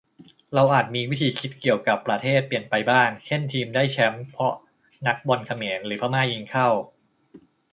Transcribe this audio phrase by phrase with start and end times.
[0.53, 4.53] เราอาจมีวิธีคิดเกี่ยวกับประเทศเปลี่ยนไปบ้าง เช่นทีมได้แช้มป์เพราะ
[5.07, 6.67] นักบอลเขมรหรือพม่ายิงเข้า